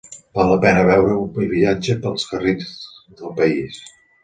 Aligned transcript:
Val 0.37 0.47
la 0.51 0.55
pena 0.63 0.85
veure 0.87 1.17
un 1.25 1.45
viatge 1.51 1.99
pels 2.07 2.27
carrils 2.33 2.73
del 3.21 3.39
país. 3.45 3.81